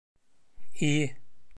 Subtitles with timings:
[0.79, 1.15] İyi